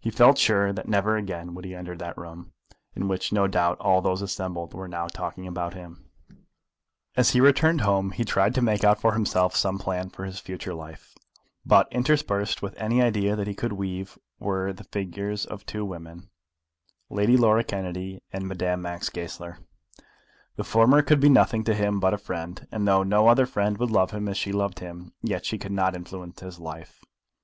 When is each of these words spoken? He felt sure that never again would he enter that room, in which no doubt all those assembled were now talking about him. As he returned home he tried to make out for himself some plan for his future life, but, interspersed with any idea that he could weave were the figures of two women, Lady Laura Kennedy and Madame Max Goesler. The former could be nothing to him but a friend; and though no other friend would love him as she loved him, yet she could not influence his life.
He 0.00 0.10
felt 0.10 0.36
sure 0.36 0.72
that 0.72 0.88
never 0.88 1.16
again 1.16 1.54
would 1.54 1.64
he 1.64 1.72
enter 1.72 1.96
that 1.96 2.18
room, 2.18 2.54
in 2.96 3.06
which 3.06 3.32
no 3.32 3.46
doubt 3.46 3.78
all 3.78 4.02
those 4.02 4.20
assembled 4.20 4.74
were 4.74 4.88
now 4.88 5.06
talking 5.06 5.46
about 5.46 5.74
him. 5.74 6.10
As 7.14 7.30
he 7.30 7.40
returned 7.40 7.82
home 7.82 8.10
he 8.10 8.24
tried 8.24 8.52
to 8.56 8.60
make 8.62 8.82
out 8.82 9.00
for 9.00 9.12
himself 9.12 9.54
some 9.54 9.78
plan 9.78 10.10
for 10.10 10.24
his 10.24 10.40
future 10.40 10.74
life, 10.74 11.14
but, 11.64 11.86
interspersed 11.92 12.62
with 12.62 12.74
any 12.78 13.00
idea 13.00 13.36
that 13.36 13.46
he 13.46 13.54
could 13.54 13.72
weave 13.74 14.18
were 14.40 14.72
the 14.72 14.82
figures 14.82 15.46
of 15.46 15.64
two 15.64 15.84
women, 15.84 16.30
Lady 17.08 17.36
Laura 17.36 17.62
Kennedy 17.62 18.20
and 18.32 18.48
Madame 18.48 18.82
Max 18.82 19.08
Goesler. 19.08 19.58
The 20.56 20.64
former 20.64 21.00
could 21.00 21.20
be 21.20 21.28
nothing 21.28 21.62
to 21.62 21.76
him 21.76 22.00
but 22.00 22.12
a 22.12 22.18
friend; 22.18 22.66
and 22.72 22.88
though 22.88 23.04
no 23.04 23.28
other 23.28 23.46
friend 23.46 23.78
would 23.78 23.92
love 23.92 24.10
him 24.10 24.26
as 24.28 24.36
she 24.36 24.50
loved 24.50 24.80
him, 24.80 25.12
yet 25.22 25.46
she 25.46 25.58
could 25.58 25.70
not 25.70 25.94
influence 25.94 26.40
his 26.40 26.58
life. 26.58 27.04